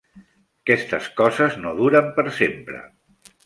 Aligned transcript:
Aquestes 0.67 1.11
coses 1.21 1.59
no 1.67 1.77
duren 1.83 2.11
per 2.19 2.29
sempre. 2.41 2.85